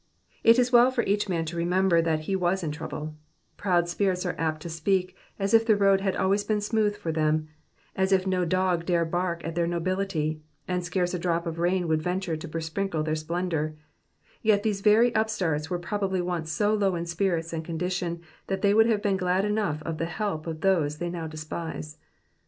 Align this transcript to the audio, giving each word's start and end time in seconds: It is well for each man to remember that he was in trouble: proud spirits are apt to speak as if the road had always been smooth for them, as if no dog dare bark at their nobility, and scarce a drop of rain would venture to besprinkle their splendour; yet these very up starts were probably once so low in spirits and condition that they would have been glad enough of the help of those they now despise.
It 0.43 0.57
is 0.57 0.71
well 0.71 0.89
for 0.89 1.03
each 1.03 1.29
man 1.29 1.45
to 1.45 1.55
remember 1.55 2.01
that 2.01 2.21
he 2.21 2.35
was 2.35 2.63
in 2.63 2.71
trouble: 2.71 3.13
proud 3.55 3.87
spirits 3.87 4.25
are 4.25 4.33
apt 4.39 4.63
to 4.63 4.67
speak 4.69 5.15
as 5.37 5.53
if 5.53 5.63
the 5.63 5.75
road 5.75 6.01
had 6.01 6.15
always 6.15 6.43
been 6.43 6.59
smooth 6.59 6.95
for 6.97 7.11
them, 7.11 7.49
as 7.95 8.11
if 8.11 8.25
no 8.25 8.43
dog 8.43 8.87
dare 8.87 9.05
bark 9.05 9.45
at 9.45 9.53
their 9.53 9.67
nobility, 9.67 10.41
and 10.67 10.83
scarce 10.83 11.13
a 11.13 11.19
drop 11.19 11.45
of 11.45 11.59
rain 11.59 11.87
would 11.87 12.01
venture 12.01 12.35
to 12.35 12.47
besprinkle 12.47 13.03
their 13.03 13.13
splendour; 13.13 13.75
yet 14.41 14.63
these 14.63 14.81
very 14.81 15.13
up 15.13 15.29
starts 15.29 15.69
were 15.69 15.77
probably 15.77 16.19
once 16.19 16.51
so 16.51 16.73
low 16.73 16.95
in 16.95 17.05
spirits 17.05 17.53
and 17.53 17.63
condition 17.63 18.21
that 18.47 18.63
they 18.63 18.73
would 18.73 18.87
have 18.87 19.03
been 19.03 19.17
glad 19.17 19.45
enough 19.45 19.83
of 19.83 19.99
the 19.99 20.07
help 20.07 20.47
of 20.47 20.61
those 20.61 20.97
they 20.97 21.11
now 21.11 21.27
despise. 21.27 21.99